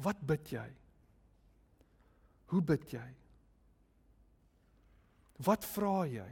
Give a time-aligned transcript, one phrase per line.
[0.00, 0.66] Wat bid jy?
[2.50, 3.06] Hoe bid jy?
[5.44, 6.28] Wat vra jy?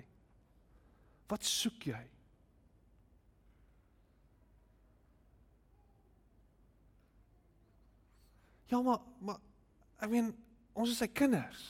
[1.29, 2.01] Wat soek jy?
[8.69, 9.41] Ja, maar maar
[10.03, 10.33] I mean,
[10.73, 11.63] ons is sy kinders.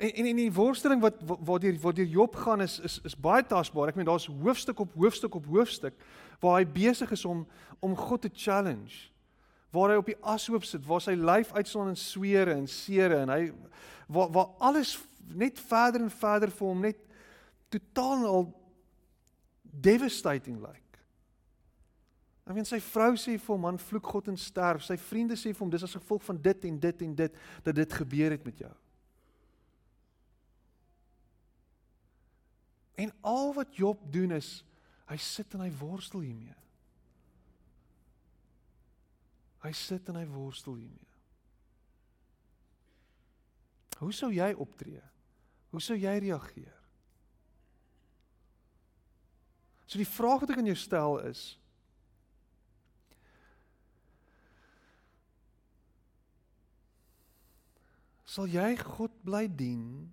[0.00, 3.92] En en in die worsteling wat waardeur waardeur Job gaan is is is baie tasbaar.
[3.92, 5.96] Ek meen daar's hoofstuk op hoofstuk op hoofstuk
[6.40, 7.46] waar hy besig is om
[7.80, 9.08] om God te challenge.
[9.72, 13.32] Waar hy op die ashoop sit, waar sy lyf uitslaan in swere en seere en
[13.32, 13.42] hy
[14.10, 14.98] waar waar alles
[15.30, 17.00] net verder en verder vir hom net
[17.70, 18.46] totaal en al
[19.62, 20.68] devastating lyk.
[20.74, 20.90] Like.
[22.50, 24.82] Ek meen sy vrou sê vir hom man vloek God en sterf.
[24.82, 27.76] Sy vriende sê vir hom dis as gevolg van dit en dit en dit dat
[27.78, 28.72] dit gebeur het met jou.
[33.00, 34.50] En al wat Job doen is
[35.10, 36.56] hy sit en hy worstel hiermee.
[39.60, 41.08] Hy sit en hy worstel hiermee.
[44.00, 45.02] Hoe sou jy optree?
[45.74, 46.76] Hoe sou jy reageer?
[49.90, 51.48] So die vraag wat ek aan jou stel is
[58.30, 60.12] Sal jy God bly dien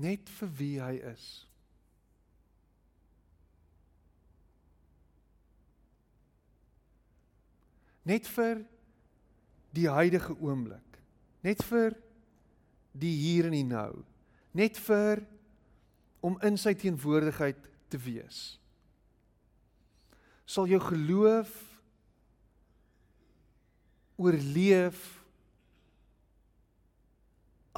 [0.00, 1.26] net vir wie hy is.
[8.08, 8.62] Net vir
[9.76, 11.00] die huidige oomblik.
[11.44, 11.94] Net vir
[12.96, 14.02] die hier en die nou.
[14.56, 15.22] Net vir
[16.24, 17.60] om in sy teenwoordigheid
[17.92, 18.58] te wees.
[20.48, 21.52] Sal jou geloof
[24.20, 24.98] oorleef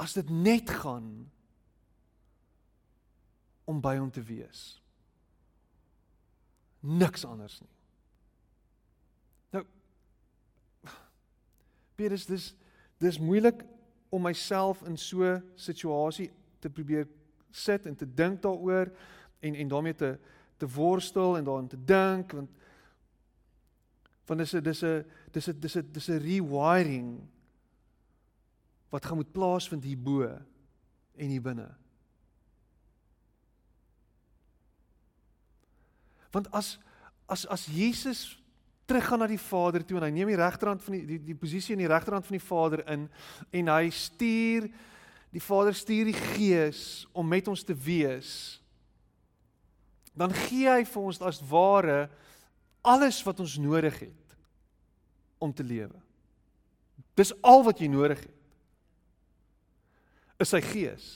[0.01, 1.29] as dit net gaan
[3.65, 4.81] om by hom te wees.
[6.79, 7.71] Niks anders nie.
[9.51, 9.65] Nou
[11.95, 12.55] Petrus, dis
[13.03, 13.63] dis moeilik
[14.09, 17.07] om myself in so 'n situasie te probeer
[17.51, 18.91] sit en te dink daaroor
[19.39, 20.19] en en daarmee te
[20.57, 22.49] te worstel en daarin te dink want
[24.25, 27.27] want dis 'n dis 'n dis 'n dis 'n dis 'n rewiring
[28.89, 30.21] wat gaan moet plaasvind hierbo
[31.15, 31.69] en hier binne.
[36.33, 36.75] Want as
[37.29, 38.33] as as Jesus
[38.89, 41.77] teruggaan na die Vader toe en hy neem die regterhand van die die, die posisie
[41.77, 43.07] in die regterhand van die Vader in
[43.55, 44.67] en hy stuur
[45.33, 48.33] die Vader stuur die Gees om met ons te wees
[50.13, 52.05] dan gee hy vir ons as ware
[52.83, 54.35] alles wat ons nodig het
[55.43, 55.95] om te lewe.
[57.17, 58.39] Dis al wat jy nodig het.
[60.43, 61.07] Is sy Gees.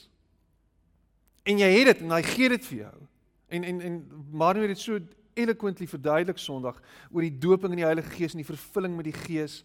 [1.48, 2.96] En jy het dit en hy gee dit vir jou.
[3.48, 3.96] En en en
[4.30, 4.98] Mario het dit so
[5.38, 9.16] eloquently verduidelik Sondag oor die doping in die Heilige Gees en die vervulling met die
[9.16, 9.62] Gees.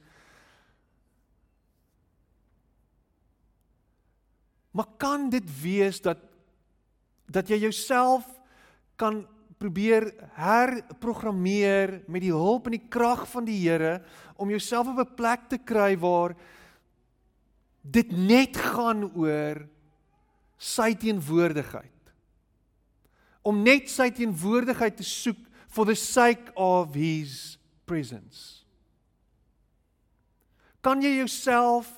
[4.74, 6.22] Maar kan dit wees dat
[7.34, 8.28] dat jy jouself
[9.00, 9.24] kan
[9.58, 14.02] probeer herprogrammeer met die hulp en die krag van die Here
[14.36, 16.36] om jouself op 'n plek te kry waar
[17.82, 19.68] dit net gaan oor
[20.58, 22.03] sy teenwoordigheid
[23.44, 28.64] om net sy teenwoordigheid te soek for the sake of his presence.
[30.84, 31.90] Kan jy jouself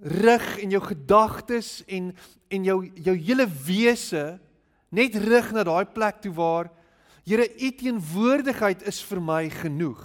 [0.00, 2.12] rig en jou gedagtes en
[2.50, 4.24] en jou jou hele wese
[4.90, 6.70] net rig na daai plek toe waar
[7.30, 10.00] Here u teenwoordigheid is vir my genoeg.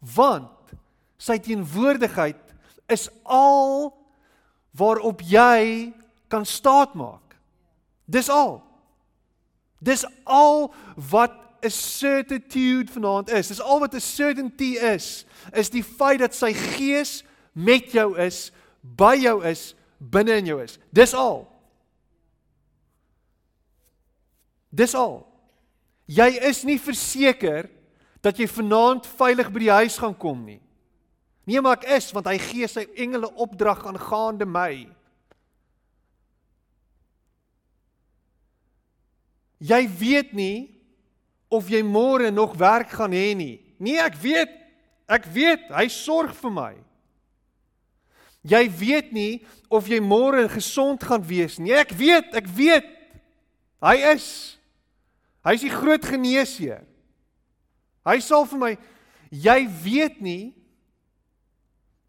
[0.00, 0.72] Want
[1.20, 2.40] sy teenwoordigheid
[2.88, 3.90] is al
[4.76, 5.90] waarop jy
[6.30, 7.36] kan staatmaak.
[8.08, 8.62] Dis al.
[9.80, 10.68] Dis al
[11.10, 13.48] wat 'n certitude vanaand is.
[13.48, 18.52] Dis al wat 'n certainty is, is die feit dat sy gees met jou is,
[18.80, 20.78] by jou is, binne in jou is.
[20.90, 21.48] Dis al.
[24.68, 25.26] Dis al.
[26.04, 27.68] Jy is nie verseker
[28.20, 30.60] dat jy vanaand veilig by die huis gaan kom nie.
[31.44, 34.86] Nee, maar ek is want hy gee sy engele opdrag aangaande my.
[39.60, 40.70] Jy weet nie
[41.52, 43.58] of jy môre nog werk gaan hê nie.
[43.78, 44.56] Nee, ek weet.
[45.10, 46.72] Ek weet, hy sorg vir my.
[48.46, 51.74] Jy weet nie of jy môre gesond gaan wees nie.
[51.76, 52.86] Ek weet, ek weet.
[53.82, 54.28] Hy is.
[55.44, 56.86] Hy is die groot geneesheer.
[58.06, 58.72] Hy sal vir my
[59.30, 60.52] jy weet nie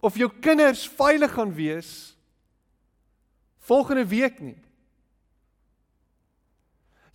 [0.01, 1.91] of jou kinders veilig gaan wees
[3.61, 4.57] volgende week nie.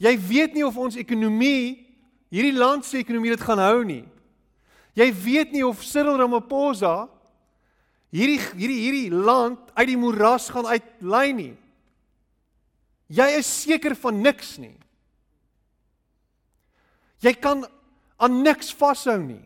[0.02, 1.86] Jy weet nie of ons ekonomie
[2.32, 4.04] hierdie land se ekonomie dit gaan hou nie.
[4.96, 7.08] Jy weet nie of Cyril Ramaphosa
[8.14, 11.54] hierdie hierdie hierdie land uit die moeras gaan uitlei nie.
[13.12, 14.74] Jy is seker van niks nie.
[17.22, 17.64] Jy kan
[18.20, 19.44] aan niks vashou nie.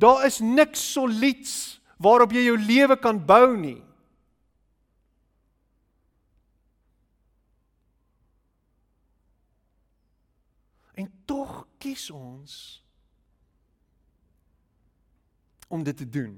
[0.00, 1.54] Daar is niks solieds
[2.00, 3.80] waarop jy jou lewe kan bou nie.
[10.96, 12.54] En tog kies ons
[15.70, 16.34] om dit te doen.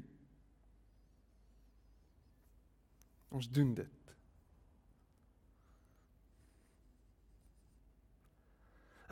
[3.32, 4.14] Ons doen dit.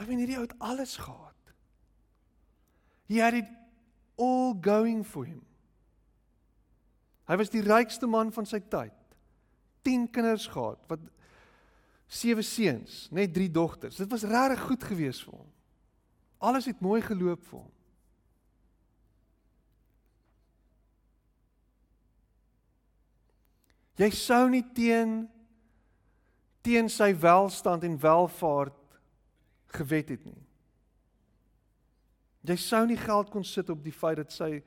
[0.00, 1.54] Ek weet hierdie ou het alles gehad.
[3.08, 3.48] He had it
[4.20, 5.40] all going for him.
[7.28, 8.96] Hy was die rykste man van sy tyd.
[9.86, 11.04] 10 kinders gehad, wat
[12.10, 14.00] sewe seuns, net 3 dogters.
[14.02, 15.48] Dit was regtig goed geweest vir hom.
[16.40, 17.68] Alles het mooi geloop vir hom.
[24.00, 25.28] Jy sou nie teen
[26.64, 28.76] teen sy welstand en welvaart
[29.76, 30.40] gewet het nie.
[32.48, 34.60] Jy sou nie geld kon sit op die feit dat sy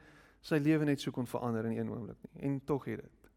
[0.43, 3.29] sy lewe net so kon verander in een oomblik nie en tog het dit.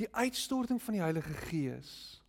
[0.00, 2.19] Die uitstorting van die Heilige Gees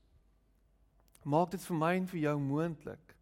[1.23, 3.15] maak dit vir my en vir jou moontlik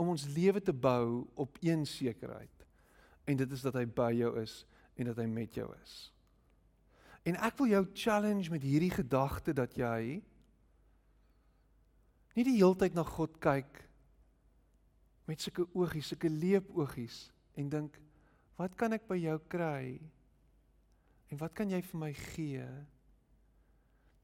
[0.00, 2.66] om ons lewe te bou op een sekerheid
[3.26, 4.62] en dit is dat hy by jou is
[4.98, 5.94] en dat hy met jou is.
[7.22, 10.18] En ek wil jou challenge met hierdie gedagte dat jy
[12.36, 13.82] nie die heeltyd na God kyk
[15.28, 17.28] met sulke oogies, sulke leepoogies
[17.58, 17.98] en dink
[18.58, 19.98] wat kan ek by jou kry?
[21.32, 22.66] En wat kan jy vir my gee?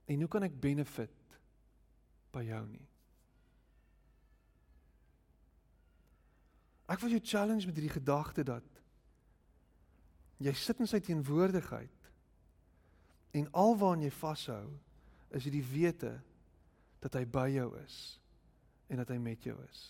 [0.08, 1.17] En hoe kan ek benefit
[2.34, 2.86] by jou nie?
[6.88, 8.64] Ek wil jou challenge met hierdie gedagte dat
[10.40, 12.10] jy sit in sy teenwoordigheid
[13.36, 14.64] en alwaar jy vashou
[15.36, 16.14] is dit die wete
[17.02, 17.98] dat hy by jou is
[18.88, 19.82] en dat hy met jou is.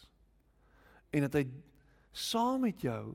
[1.14, 1.44] En dat hy
[2.10, 3.14] saam met jou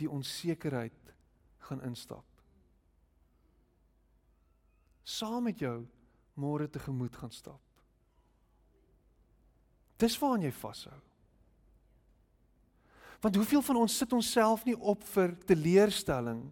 [0.00, 1.14] die onsekerheid
[1.66, 2.26] gaan instap.
[5.02, 5.78] Saam met jou
[6.40, 7.60] môre tegemoet gaan stap.
[10.00, 10.96] Dis waaraan jy vashou.
[13.20, 16.46] Want hoeveel van ons sit onsself nie op vir teleurstelling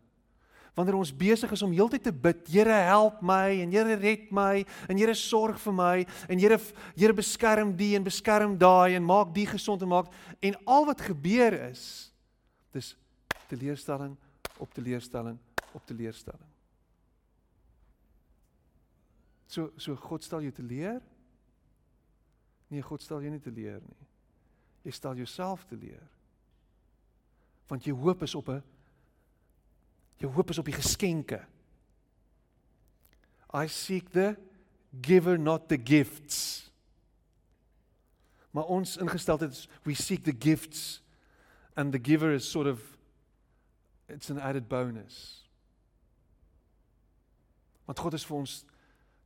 [0.79, 4.63] wanneer ons besig is om heeltyd te bid, Here help my en Here red my
[4.87, 5.95] en Here sorg vir my
[6.29, 6.61] en Here
[6.95, 11.03] Here beskerm die en beskerm daai en maak die gesond en maak en al wat
[11.09, 11.83] gebeur is
[12.77, 12.93] dis
[13.51, 14.15] teleurstelling
[14.63, 15.39] op teleurstelling
[15.75, 16.48] op teleurstelling.
[19.49, 21.01] So so God stel jou teleur?
[22.69, 24.09] Nee, God stel jou nie teleur nie.
[24.85, 26.05] Jy stel jouself teleur.
[27.69, 28.63] Want jy hoop is op 'n
[30.19, 31.45] Jou hoop is op die geskenke.
[33.55, 34.37] I seek the
[35.01, 36.71] giver not the gifts.
[38.51, 41.03] Maar ons ingesteldheid is we seek the gifts
[41.77, 42.83] and the giver is sort of
[44.09, 45.47] it's an added bonus.
[47.85, 48.65] Want God is vir ons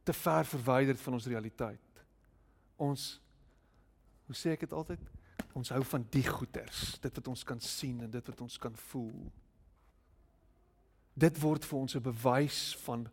[0.02, 2.04] te ver verwyderd van ons realiteit.
[2.76, 3.20] Ons
[4.26, 5.00] hoe sê ek dit altyd?
[5.58, 8.76] Ons hou van die goeders, dit wat ons kan sien en dit wat ons kan
[8.88, 9.26] voel.
[11.12, 13.08] Dit word vir ons 'n bewys van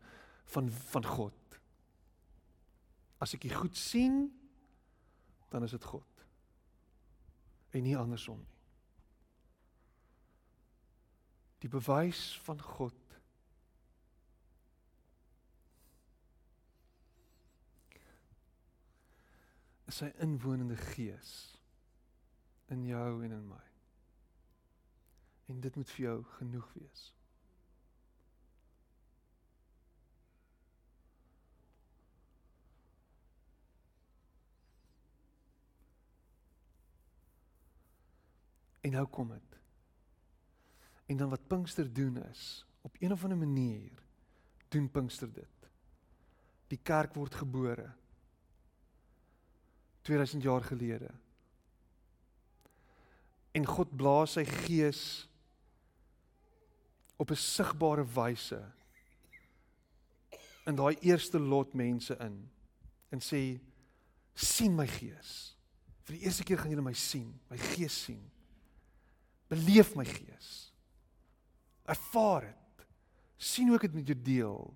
[0.45, 1.59] van van God.
[3.19, 4.31] As ek dit goed sien,
[5.49, 6.25] dan is dit God.
[7.71, 8.55] En nie andersom nie.
[11.59, 12.95] Die bewys van God
[19.89, 21.33] is sy inwonende gees
[22.69, 23.63] in jou en in my.
[25.49, 27.05] En dit moet vir jou genoeg wees.
[38.85, 39.57] En nou kom dit.
[41.09, 43.97] En dan wat Pinkster doen is, op een of ander manier
[44.69, 45.69] doen Pinkster dit.
[46.69, 47.89] Die kerk word gebore
[50.01, 51.09] 2000 jaar gelede.
[53.51, 55.27] En God blaas sy gees
[57.17, 58.61] op 'n sigbare wyse
[60.69, 62.37] in daai eerste lot mense in
[63.09, 63.59] en sê
[64.33, 65.55] sien my gees.
[66.05, 68.21] Vir die eerste keer gaan julle my sien, my gees sien.
[69.49, 70.71] Beleef my gees.
[71.89, 72.55] Ervaar dit.
[73.39, 74.73] sien hoe ek dit met jou deel.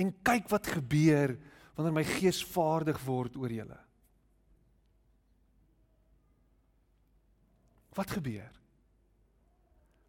[0.00, 1.34] En kyk wat gebeur
[1.80, 3.78] wanneer my gees vaardig word oor julle.
[7.96, 8.50] Wat gebeur?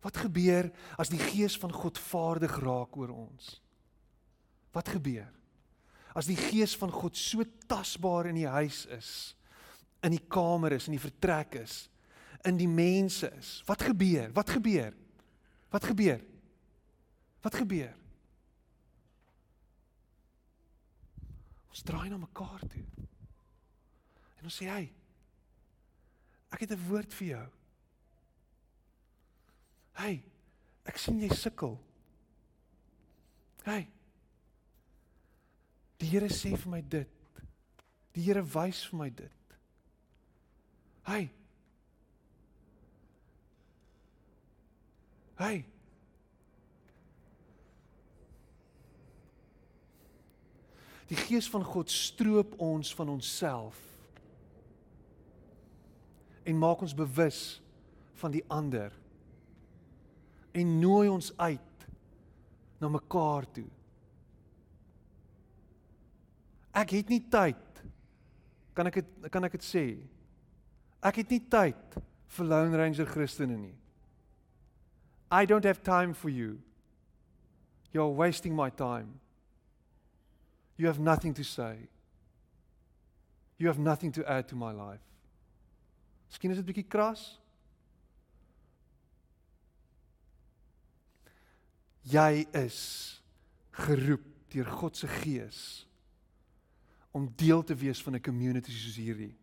[0.02, 3.54] Wat gebeur as die gees van God vaardig raak oor ons?
[4.76, 5.30] Wat gebeur?
[6.18, 9.12] As die gees van God so tasbaar in die huis is,
[10.04, 11.86] in die kamer is, in die vertrek is,
[12.48, 13.62] in die mense is.
[13.70, 14.32] Wat gebeur?
[14.36, 14.92] Wat gebeur?
[15.72, 16.20] Wat gebeur?
[17.46, 17.94] Wat gebeur?
[21.72, 22.84] Ons draai na mekaar toe.
[24.40, 24.84] En ons sê hy,
[26.52, 27.48] ek het 'n woord vir jou.
[30.02, 30.24] Hey,
[30.86, 31.78] ek sien jy sukkel.
[33.64, 33.88] Hey.
[36.02, 37.42] Die Here sê vir my dit.
[38.14, 39.56] Die Here wys vir my dit.
[41.06, 41.30] Hey.
[45.38, 45.66] Hey.
[51.12, 53.80] Die gees van God stroop ons van onsself
[56.48, 57.60] en maak ons bewus
[58.22, 58.96] van die ander
[60.56, 61.86] en nooi ons uit
[62.82, 63.68] na mekaar toe.
[66.72, 67.84] Ek het nie tyd.
[68.74, 69.86] Kan ek dit kan ek dit sê?
[71.04, 72.00] Ek het nie tyd
[72.32, 73.76] vir Lone Ranger Christene nie.
[75.32, 76.60] I don't have time for you.
[77.92, 79.20] You're wasting my time.
[80.82, 81.76] You have nothing to say.
[83.60, 85.04] You have nothing to add to my life.
[86.26, 87.22] Miskien is dit bietjie kras.
[92.10, 92.80] Jy is
[93.78, 95.60] geroep deur God se gees
[97.14, 99.36] om deel te wees van 'n community soos hierdie.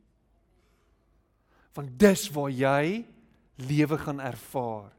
[1.78, 3.06] Want dis waar jy
[3.54, 4.90] lewe gaan ervaar.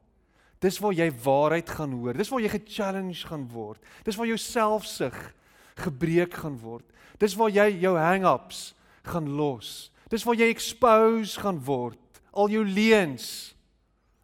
[0.59, 2.13] Dis waar jy waarheid gaan hoor.
[2.13, 3.83] Dis waar jy ge-challenge gaan word.
[4.03, 5.33] Dis waar jou selfsug
[5.79, 6.85] gebreek gaan word.
[7.19, 8.73] Dis waar jy jou hang-ups
[9.09, 9.91] gaan los.
[10.09, 11.99] Dis waar jy expose gaan word.
[12.31, 13.55] Al jou leuns,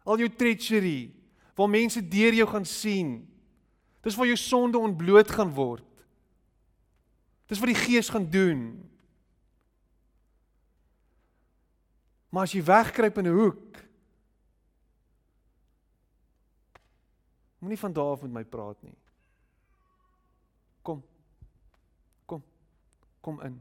[0.06, 1.10] al jou treachery,
[1.56, 3.18] waar mense deur jou gaan sien.
[4.06, 5.86] Dis waar jou sonde ontbloot gaan word.
[7.50, 8.62] Dis wat die Gees gaan doen.
[12.30, 13.76] Maar as jy wegkruip in 'n hoek,
[17.58, 18.96] moenie van daar af met my praat nie.
[20.82, 21.02] Kom.
[22.26, 22.42] Kom.
[23.26, 23.56] Kom in.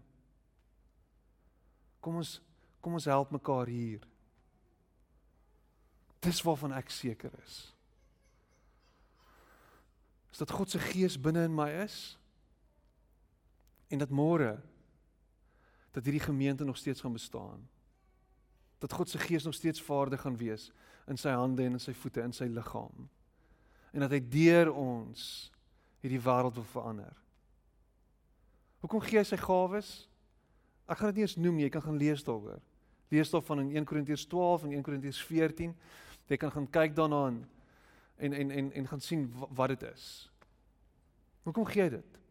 [2.05, 2.37] Kom ons
[2.85, 4.03] kom ons help mekaar hier.
[6.21, 7.63] Dis waarvan ek seker is
[10.35, 12.17] is dat God se gees binne in my is
[13.87, 14.57] en dat môre
[15.95, 17.61] dat hierdie gemeente nog steeds gaan bestaan.
[18.83, 20.67] Dat God se gees nog steeds vaardig gaan wees
[21.07, 23.07] in sy hande en in sy voete en in sy liggaam.
[23.95, 25.23] En dat hy deur ons
[26.03, 27.15] hierdie wêreld wil verander.
[28.85, 29.87] Hoekom gee hy sy gawes?
[30.85, 32.59] Ek gaan dit nie eens noem nie, jy kan gaan lees daaroor.
[33.09, 35.71] Lees daar van in 1 Korintiërs 12 en 1 Korintiërs 14.
[36.29, 37.39] Jy kan gaan kyk daarna en
[38.29, 39.25] en en en gaan sien
[39.57, 40.05] wat dit is.
[41.49, 42.21] Hoekom gee hy dit?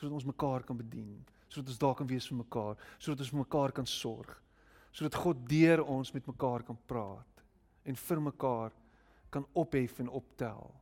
[0.00, 1.20] Sodat ons mekaar kan bedien,
[1.52, 4.32] sodat ons daar kan wees vir mekaar, sodat ons vir mekaar kan sorg,
[4.96, 7.44] sodat God deur ons met mekaar kan praat
[7.84, 8.72] en vir mekaar
[9.28, 10.72] kan ophef en optel.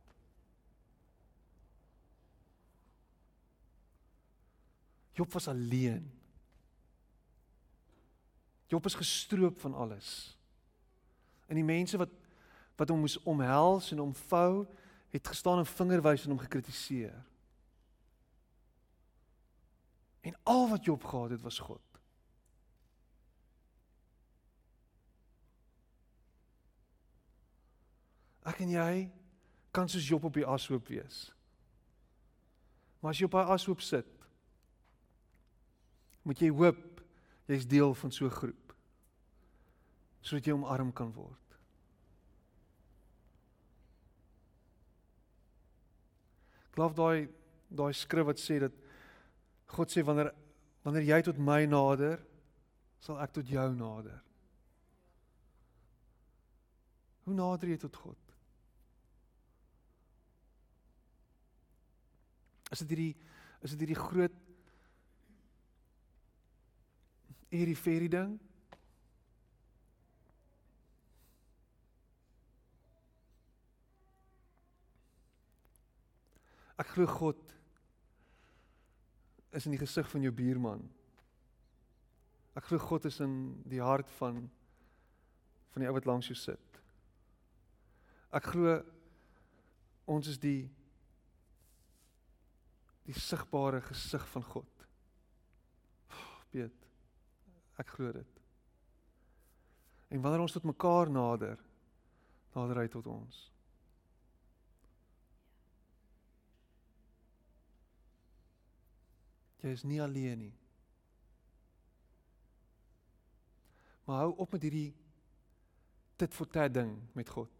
[5.19, 6.11] Job was alleen.
[8.67, 10.37] Job is gestroop van alles.
[11.45, 12.09] En die mense wat
[12.79, 14.63] wat hom moes omhels en omvou,
[15.11, 17.17] het gestaan en vingerwys en hom gekritiseer.
[20.23, 21.99] En al wat Job gehad het was God.
[28.47, 28.93] Ek en jy
[29.75, 31.19] kan soos Job op die ashoop wees.
[33.03, 34.15] Maar as jy op daai ashoop sit,
[36.23, 37.01] moet jy hoop
[37.49, 38.73] jy's deel van so 'n groep
[40.21, 41.49] sodat jy omarm kan word.
[46.75, 47.27] Glo daai
[47.69, 48.75] daai skrif wat sê dat
[49.69, 50.33] God sê wanneer
[50.83, 52.19] wanneer jy tot my nader,
[52.99, 54.21] sal ek tot jou nader.
[57.25, 58.17] Hoe nader jy tot God?
[62.71, 63.15] Is dit hierdie
[63.65, 64.35] is dit hierdie groot
[67.49, 68.37] hierdie fairy ding?
[76.79, 77.55] Ek glo God
[79.51, 80.85] is in die gesig van jou buurman.
[82.55, 83.33] Ek glo God is in
[83.67, 84.45] die hart van
[85.69, 86.79] van die ou wat langs jou sit.
[88.33, 88.79] Ek glo
[90.09, 90.69] ons is die
[93.09, 94.85] die sigbare gesig van God.
[96.49, 96.88] Piet,
[97.79, 98.41] ek glo dit.
[100.09, 101.59] En wanneer ons tot mekaar nader,
[102.55, 103.41] nader hy tot ons.
[109.59, 110.55] Jy is nie alleen nie.
[114.07, 114.89] Maar hou op met hierdie
[116.19, 117.51] tit vir tat ding met God.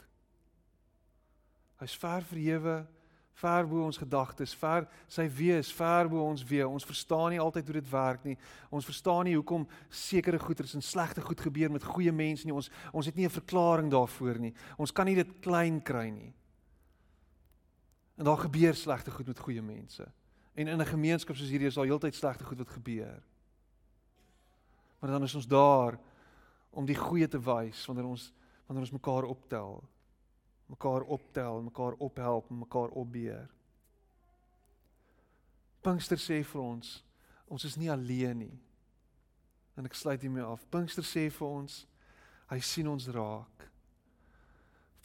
[1.80, 2.78] Hy's ver verhewe,
[3.34, 6.68] ver bo ons gedagtes, ver sy wees, ver bo ons wees.
[6.68, 8.36] Ons verstaan nie altyd hoe dit werk nie.
[8.70, 12.56] Ons verstaan nie hoekom sekere goeders en slegte goed gebeur met goeie mense nie.
[12.56, 14.54] Ons ons het nie 'n verklaring daarvoor nie.
[14.78, 16.34] Ons kan nie dit klein kry nie.
[18.18, 20.06] En daar gebeur slegte goed met goeie mense.
[20.56, 23.24] En in 'n gemeenskap soos hierdie is daar heeltyd slegte goed wat gebeur.
[25.00, 26.00] Maar dan is ons daar
[26.70, 28.34] om die goeie te wys wanneer ons
[28.66, 29.84] wanneer ons mekaar optel
[30.70, 33.50] mekaar optel, mekaar ophelp, mekaar opbeer.
[35.82, 37.00] Pinkster sê vir ons,
[37.48, 38.58] ons is nie alleen nie.
[39.80, 40.66] En ek sluit hiermee af.
[40.72, 41.82] Pinkster sê vir ons,
[42.52, 43.66] hy sien ons raak.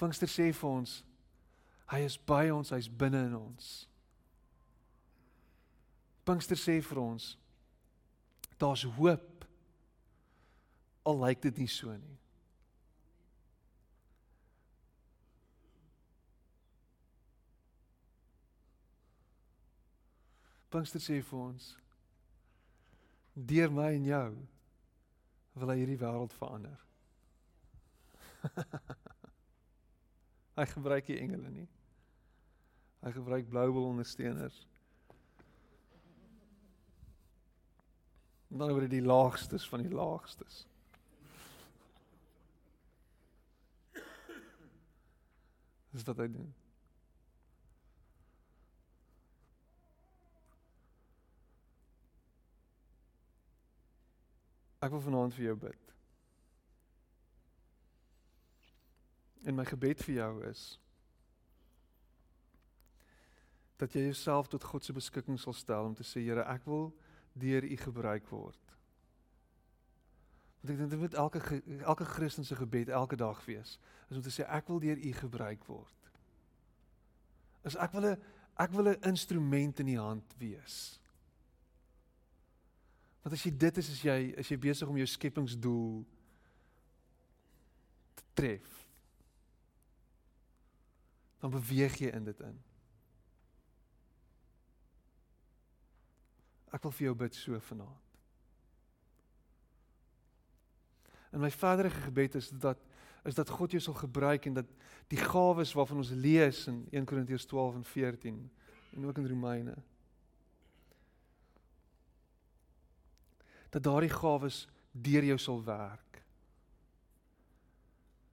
[0.00, 0.99] Pinkster sê vir ons,
[1.92, 3.71] hy is by ons, hy's binne in ons.
[6.25, 7.35] Pinkster sê vir ons,
[8.61, 9.47] daar's hoop.
[11.04, 12.18] Al lyk dit nie so nie.
[20.75, 21.66] Pinkster sê vir ons
[23.50, 24.31] deur my en jou
[25.61, 26.81] wil hy hierdie wêreld verander.
[30.59, 31.66] hy gebruik nie engele nie.
[33.04, 34.59] Hy gebruik bloubol ondersteuners.
[38.50, 40.64] Dan oor die laagstes van die laagstes.
[45.95, 46.50] Dis wat hy doen.
[54.84, 55.92] Ek wil vanaand vir jou bid.
[59.49, 60.64] En my gebed vir jou is
[63.80, 66.92] dat jy jouself tot God se beskikking sal stel om te sê Here, ek wil
[67.36, 68.60] deur U gebruik word.
[70.60, 71.40] Want ek dink dit moet elke
[71.82, 75.12] elke Christen se gebed elke dag wees, is om te sê ek wil deur U
[75.18, 76.12] gebruik word.
[77.64, 78.23] Is ek wil 'n
[78.56, 81.00] ek wil 'n instrument in U hand wees.
[83.25, 86.02] Want as jy dit is, is jy is jy besig om jou skepingsdoel
[88.21, 88.75] te tref.
[91.41, 92.58] Dan beweeg jy in dit in.
[96.76, 98.02] Ek wil vir jou bid so vanaand.
[101.32, 102.84] En my verdere gebed is dat
[103.25, 104.69] is dat God jou sal gebruik en dat
[105.08, 108.41] die gawes waarvan ons lees in 1 Korintiërs 12 en 14
[108.99, 109.76] en ook in Romeine
[113.75, 116.23] dat daardie gawes deur jou sal werk.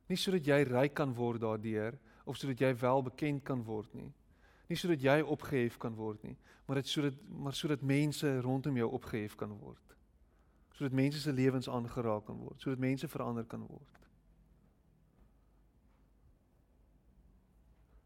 [0.06, 1.96] Nie sodat jy ryk kan word daardeur
[2.30, 4.12] of sodat jy wel bekend kan word nie.
[4.70, 6.36] Nie sodat jy opgehef kan word nie,
[6.68, 9.96] maar dit sodat maar sodat mense rondom jou opgehef kan word.
[10.78, 13.98] Sodat mense se lewens aangeraak kan word, sodat mense verander kan word.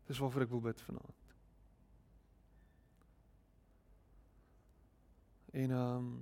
[0.07, 1.35] Dis waarvoor ek wil bid vanaand.
[5.51, 6.15] En ehm um,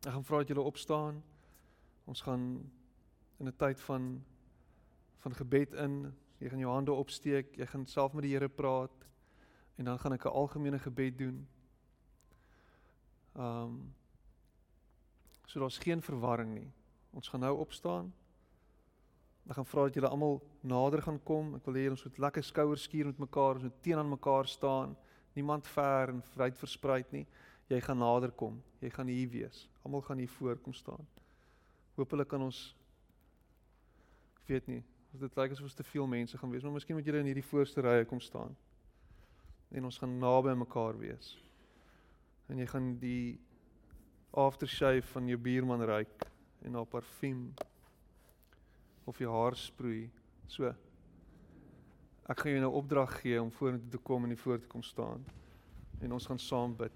[0.00, 1.18] Ek gaan vra dat julle opstaan.
[2.08, 2.70] Ons gaan
[3.38, 4.24] in 'n tyd van
[5.18, 6.16] van gebed in.
[6.38, 9.06] Jy gaan jou hande opsteek, jy gaan self met die Here praat
[9.76, 11.48] en dan gaan ek 'n algemene gebed doen.
[13.36, 13.94] Ehm um,
[15.44, 16.72] So daar's geen verwarring nie.
[17.10, 18.14] Ons gaan nou opstaan.
[19.48, 21.54] Ek gaan vra dat julle almal nader gaan kom.
[21.54, 24.96] Ek wil hê ons moet lekker skouers skuur met mekaar, ons moet teenoor mekaar staan.
[25.32, 27.26] Niemand ver en wyd verspreid nie
[27.70, 28.58] jy gaan nader kom.
[28.82, 29.68] Jy gaan hier wees.
[29.84, 31.06] Almal gaan hier voorkom staan.
[31.94, 32.70] Hoopelik kan ons
[34.40, 34.80] ek weet nie,
[35.14, 37.28] as dit lyk asof ons te veel mense gaan wees, maar miskien moet julle in
[37.30, 38.56] hierdie voorste rye kom staan.
[39.70, 41.36] En ons gaan naby mekaar wees.
[42.50, 43.38] En jy gaan die
[44.34, 46.26] aftershave van jou buurman ruik
[46.66, 47.52] en haar parfuum
[49.06, 50.08] of jou haar sproei.
[50.50, 50.72] So.
[52.30, 54.82] Ek gaan jou nou opdrag gee om vorentoe te kom en hier voor te kom
[54.86, 55.24] staan.
[56.00, 56.94] En ons gaan saam bid.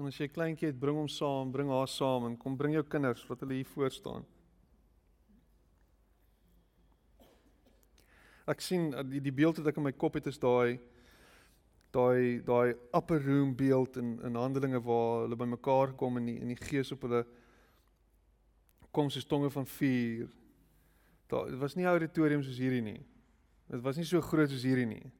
[0.00, 2.72] En as jy 'n kleintjie het, bring hom saam, bring haar saam en kom bring
[2.72, 4.24] jou kinders wat hulle hier voor staan.
[8.48, 10.80] Ek sien uh, die die beeld wat ek in my kop het is daai
[11.92, 16.48] daai daai upper room beeld in in Handelinge waar hulle bymekaar kom in die in
[16.48, 17.26] die gees op hulle
[18.90, 20.32] kom soos tonge van vuur.
[21.28, 23.04] Daar was nie auditorium soos hierdie nie.
[23.68, 25.12] Dit was nie so groot soos hierdie nie.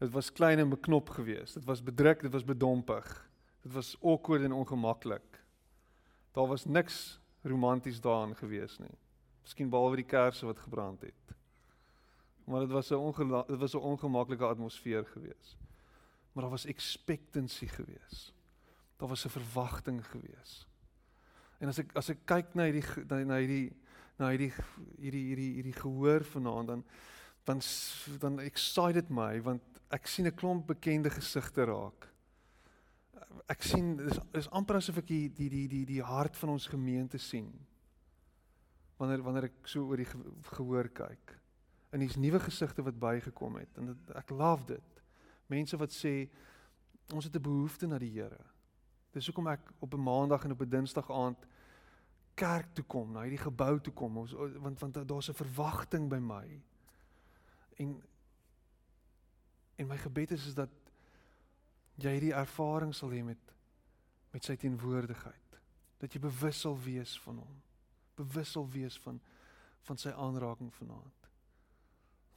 [0.00, 1.60] Dit was klein en beknop geweest.
[1.60, 3.26] Dit was bedruk, dit was bedompig.
[3.66, 5.42] Dit was awkward en ongemaklik.
[6.32, 8.94] Daar was niks romanties daarin geweest nie.
[9.42, 11.34] Miskien behalwe die kersse wat gebrand het.
[12.44, 15.56] Maar dit was 'n dit was 'n ongemaklike atmosfeer geweest.
[16.32, 18.32] Maar daar was expectancy geweest.
[18.96, 20.66] Daar was 'n verwagting geweest.
[21.58, 23.72] En as ek as ek kyk na hierdie na, na hierdie
[24.16, 24.52] na hierdie
[25.00, 26.84] hierdie hierdie hierdie gehoor vanaand dan
[27.44, 27.60] dan
[28.18, 32.15] dan excited my want ek sien 'n klomp bekende gesigte raak.
[33.46, 36.66] Ek sien dis is amper asof ek die die die die die hart van ons
[36.66, 37.52] gemeente sien.
[38.98, 40.08] Wanneer wanneer ek so oor die
[40.56, 41.36] gehoor kyk.
[41.94, 45.02] En dis nuwe gesigte wat bygekom het en dit, ek love dit.
[45.52, 46.26] Mense wat sê
[47.14, 48.42] ons het 'n behoefte na die Here.
[49.12, 51.46] Dis hoekom ek op 'n maandag en op 'n dinsdag aand
[52.34, 56.18] kerk toe kom, na hierdie gebou toe kom, ons, want want daar's 'n verwagting by
[56.18, 56.62] my.
[57.76, 58.02] En
[59.76, 60.70] en my gebed is is dat
[61.96, 63.52] jy hierdie ervaring sal hê met
[64.36, 65.54] met sy teenwoordigheid.
[65.96, 67.54] Dat jy bewus sal wees van hom.
[68.20, 69.20] Bewus sal wees van
[69.86, 71.28] van sy aanraking vanaand.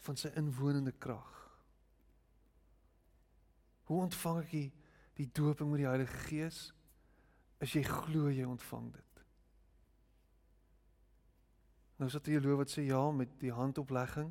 [0.06, 1.32] Van sy inwonende krag.
[3.90, 4.68] Hoe ontvang ek die,
[5.18, 6.60] die dooping met die Heilige Gees?
[7.60, 9.24] As jy glo jy ontvang dit.
[11.98, 14.30] Nou is dit die teoloog wat sê ja met die handoplegging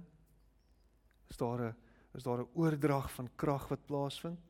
[1.28, 1.74] is daar 'n
[2.14, 4.47] is daar 'n oordrag van krag wat plaasvind?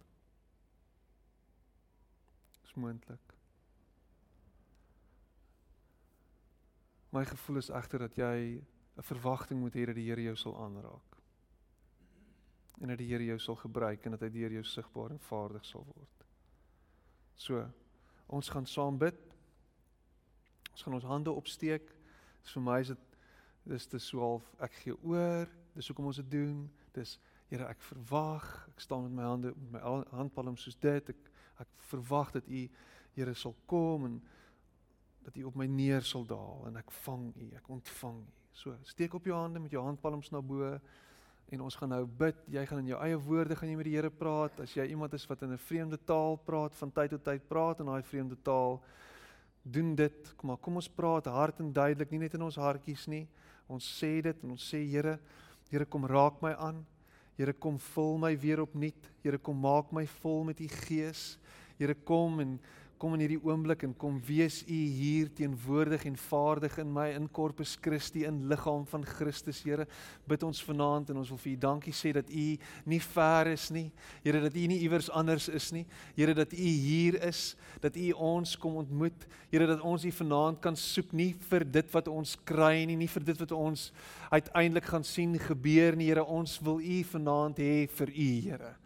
[2.79, 3.35] Moontlik.
[7.11, 8.63] My gevoel is egter dat jy
[8.99, 11.17] 'n verwagting moet hê dat die Here jou sal aanraak.
[12.81, 15.65] En dat die Here jou sal gebruik en dat hy deur jou sigbaar en vaardig
[15.65, 16.27] sal word.
[17.35, 17.71] So,
[18.27, 19.19] ons gaan saam bid.
[20.73, 21.95] Ons gaan ons hande opsteek.
[22.43, 23.09] Vir my is dit
[23.69, 26.63] dis te so half ek gee oor dis hoekom ons dit doen
[26.97, 31.28] dis Here ek verwag ek staan met my hande met my handpalms soos dit ek
[31.59, 32.69] ek verwag dat u
[33.19, 34.21] Here sal kom en
[35.25, 38.35] dat u op my neer sal daal en ek vang u ek ontvang u.
[38.53, 40.79] So steek op jou hande met jou handpalms na bo
[41.49, 42.39] en ons gaan nou bid.
[42.53, 44.61] Jy gaan in jou eie woorde gaan jy met die Here praat.
[44.61, 47.81] As jy iemand is wat in 'n vreemde taal praat van tyd tot tyd praat
[47.81, 48.83] in daai vreemde taal
[49.63, 50.35] doen dit.
[50.37, 53.27] Kom maar kom ons praat hard en duidelik nie net in ons hartjies nie.
[53.69, 55.19] Ons sê dit en ons sê Here,
[55.71, 56.87] Here kom raak my aan.
[57.39, 59.05] Here kom vul my weer opnuut.
[59.23, 61.37] Here kom maak my vol met u gees.
[61.79, 62.57] Here kom en
[62.99, 67.29] kom in hierdie oomblik en kom wees u hier teenwoordig en vaardig in my in
[67.31, 69.87] Corpus Christi in liggaam van Christus Here.
[70.27, 72.47] Bid ons vanaand en ons wil vir u dankie sê dat u
[72.91, 73.87] nie ver is nie.
[74.25, 75.85] Here dat u nie iewers anders is nie.
[76.17, 76.57] Here dat u
[76.89, 79.29] hier is dat u ons kom ontmoet.
[79.53, 83.11] Here dat ons u vanaand kan soek nie vir dit wat ons kry nie nie
[83.15, 83.89] vir dit wat ons
[84.31, 86.11] uiteindelik gaan sien gebeur nie.
[86.11, 88.77] Here ons wil u vanaand hê vir u Here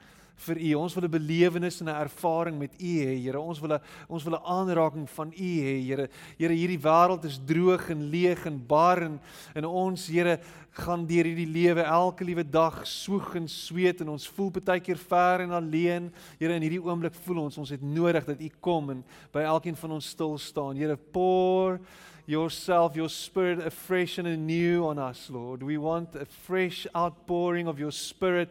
[0.47, 0.75] vir U.
[0.83, 3.41] Ons wil 'n belewenis en 'n ervaring met U hê, Here.
[3.41, 6.09] Ons wil 'n ons wil 'n aanraking van U hê, Here.
[6.39, 9.21] Here, hierdie wêreld is droog en leeg en bar en
[9.55, 10.41] en ons, Here,
[10.73, 14.97] gaan deur hierdie lewe elke liewe dag soeg en sweet en ons voel baie keer
[14.97, 16.13] ver en alleen.
[16.39, 19.77] Here, in hierdie oomblik voel ons ons het nodig dat U kom en by elkeen
[19.77, 20.77] van ons stil staan.
[20.77, 21.79] Here, pour
[22.27, 25.63] yourself, your spirit afresh and anew on us, Lord.
[25.63, 28.49] We want a fresh outpouring of your spirit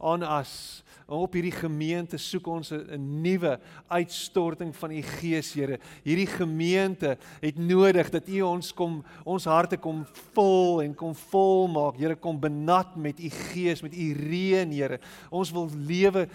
[0.00, 5.78] on us op hierdie gemeente soek ons 'n nuwe uitstorting van u Gees, Here.
[6.02, 11.68] Hierdie gemeente het nodig dat u ons kom ons harte kom vul en kom vol
[11.68, 11.96] maak.
[11.96, 14.98] Here, kom benat met u Gees, met u reën, Here.
[15.30, 16.28] Ons wil lewe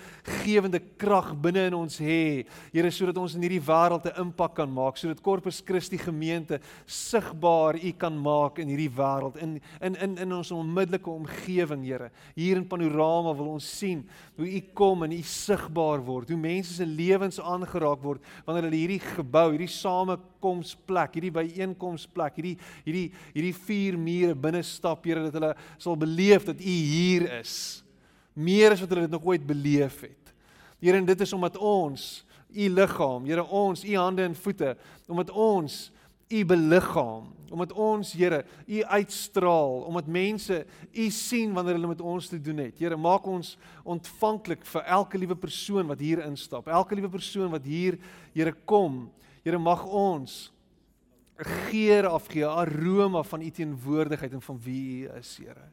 [0.44, 2.46] gewende krag binne in ons hê.
[2.72, 7.76] Here, sodat ons in hierdie wêreld 'n impak kan maak, sodat Corpus Christi gemeente sigbaar
[7.76, 12.12] u kan maak in hierdie wêreld in in in in ons onmiddellike omgewing, Here.
[12.36, 16.74] Hier in Panorama wil ons sien hoe u kom en u sigbaar word, hoe mense
[16.78, 23.54] se lewens aangeraak word wanneer hulle hierdie gebou, hierdie samekomsplek, hierdie byeenkomsplek, hierdie hierdie hierdie
[23.66, 27.84] vier mure binne stap, Here, dat hulle sal beleef dat u hier is.
[28.36, 30.34] Meer as wat hulle dit nog ooit beleef het.
[30.80, 32.10] Here, en dit is omdat ons
[32.50, 34.76] u liggaam, Here, ons u hande en voete,
[35.08, 35.82] omdat ons
[36.30, 40.60] U beliggaam, omdat ons Here U uitstraal, omdat mense
[40.94, 42.78] U sien wanneer hulle met ons te doen het.
[42.78, 47.66] Here, maak ons ontvanklik vir elke liewe persoon wat hier instap, elke liewe persoon wat
[47.66, 47.98] hier
[48.36, 49.08] Here kom.
[49.42, 50.52] Here, mag ons
[51.40, 55.72] 'n geur afgee, aroma van U teenwoordigheid en van wie U is, Here.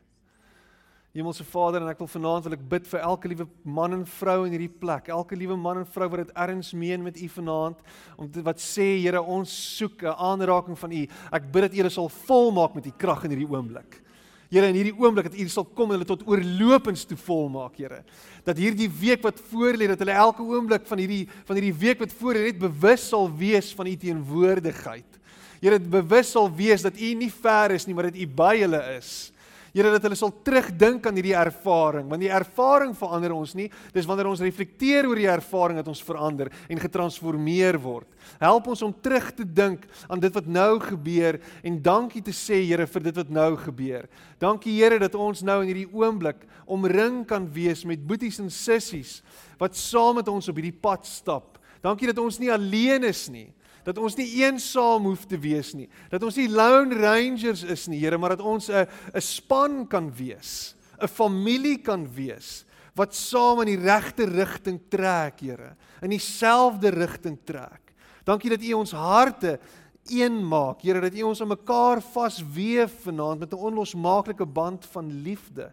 [1.16, 4.42] Hemelse Vader en ek wil vanaand wil ek bid vir elke liewe man en vrou
[4.44, 5.06] in hierdie plek.
[5.08, 7.78] Elke liewe man en vrou wat dit erns meen met U vanaand
[8.20, 11.06] om dit wat sê Here ons soek 'n aanraking van U.
[11.32, 14.02] Ek bid dat U hulle sal volmaak met U krag in hierdie oomblik.
[14.50, 18.04] Here in hierdie oomblik dat U sal kom en hulle tot oorlopends toe volmaak, Here.
[18.44, 22.12] Dat hierdie week wat voorlê dat hulle elke oomblik van hierdie van hierdie week wat
[22.12, 25.18] voor lê net bewus sal wees van U teenwoordigheid.
[25.62, 28.82] Here, bewus sal wees dat U nie ver is nie, maar dat U by hulle
[28.98, 29.32] is.
[29.76, 34.06] Here dat hulle sal terugdink aan hierdie ervaring, want die ervaring verander ons nie, dis
[34.08, 38.08] wanneer ons reflekteer oor die ervaring dat ons verander en getransformeer word.
[38.40, 42.62] Help ons om terug te dink aan dit wat nou gebeur en dankie te sê
[42.66, 44.08] Here vir dit wat nou gebeur.
[44.40, 49.20] Dankie Here dat ons nou in hierdie oomblik omring kan wees met boeties en sissies
[49.60, 51.60] wat saam met ons op hierdie pad stap.
[51.84, 53.50] Dankie dat ons nie alleen is nie
[53.86, 55.86] dat ons nie eensaam hoef te wees nie.
[56.10, 60.10] Dat ons nie lone rangers is nie, Here, maar dat ons 'n 'n span kan
[60.10, 62.64] wees, 'n familie kan wees
[62.96, 67.92] wat saam in die regte rigting trek, Here, in dieselfde rigting trek.
[68.24, 69.60] Dankie dat U ons harte
[70.08, 75.22] een maak, Here, dat U ons aan mekaar vasweef vanaand met 'n onlosmaaklike band van
[75.22, 75.72] liefde.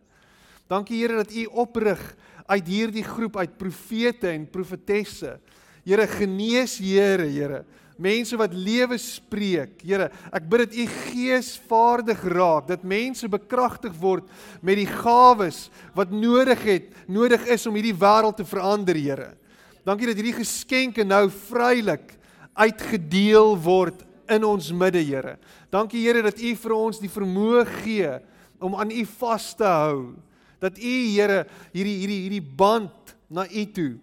[0.67, 5.39] Dankie Here dat U oprig uit hierdie groep uit profete en profetesse.
[5.84, 7.65] Here genees Here, Here
[8.02, 9.82] mense wat lewe spreek.
[9.86, 14.30] Here, ek bid dat U Gees vaardig raak, dat mense bekragtig word
[14.62, 19.32] met die gawes wat nodig het, nodig is om hierdie wêreld te verander, Here.
[19.84, 22.16] Dankie dat hierdie geskenke nou vrylik
[22.56, 25.38] uitgedeel word in ons midde, Here.
[25.74, 28.16] Dankie Here dat U vir ons die vermoë gee
[28.64, 30.16] om aan U vas te hou.
[30.64, 31.44] Dat U Here
[31.76, 33.94] hierdie hierdie hierdie band na U toe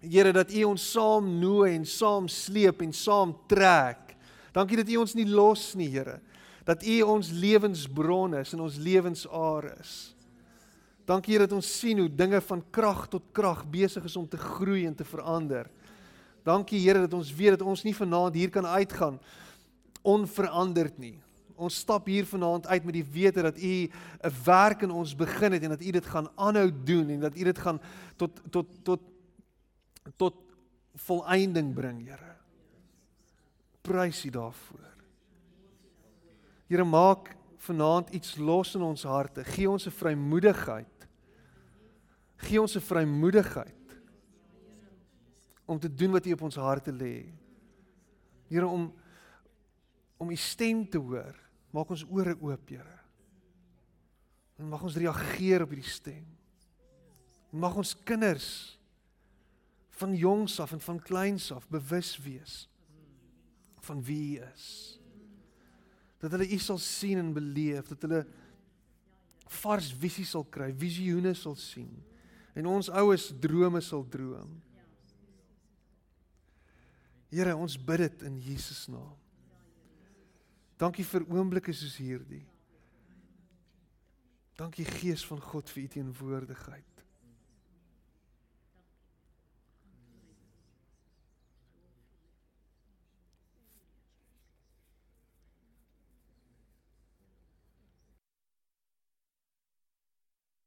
[0.00, 4.16] Here dat U ons saam nooi en saam sleep en saam trek.
[4.56, 6.20] Dankie dat U ons nie los nie, Here.
[6.64, 10.14] Dat U ons lewensbron is en ons lewensaar is.
[11.08, 14.40] Dankie Here dat ons sien hoe dinge van krag tot krag besig is om te
[14.40, 15.68] groei en te verander.
[16.46, 19.18] Dankie Here dat ons weet dat ons nie vanaand hier kan uitgaan
[20.00, 21.18] onveranderd nie.
[21.60, 25.52] Ons stap hier vanaand uit met die wete dat U 'n werk in ons begin
[25.52, 27.80] het en dat U dit gaan aanhou doen en dat U dit gaan
[28.16, 29.00] tot tot tot
[30.16, 30.36] tot
[31.06, 32.36] volëinding bring, Here.
[33.82, 34.88] Prys U daarvoor.
[36.68, 39.44] Here, maak vanaand iets los in ons harte.
[39.44, 41.08] Gee ons 'n vrymoedigheid.
[42.36, 44.00] Gee ons 'n vrymoedigheid
[45.66, 47.32] om te doen wat U op ons harte lê.
[48.48, 48.92] Here om
[50.16, 51.34] om U stem te hoor.
[51.70, 52.98] Maak ons ore oop, Here.
[54.58, 56.26] En mag ons reageer op hierdie stem.
[57.50, 58.79] Mag ons kinders
[60.00, 62.64] van jongs af en van kleins af bewus wees
[63.80, 64.66] van wie U is.
[66.20, 68.24] Dat hulle U sal sien en beleef, dat hulle
[69.60, 71.90] vars visie sal kry, visioene sal sien
[72.58, 74.58] en ons oues drome sal droom.
[77.30, 79.14] Here, ons bid dit in Jesus naam.
[80.80, 82.42] Dankie vir oomblikke soos hierdie.
[84.58, 86.89] Dankie Gees van God vir u teenwoordigheid.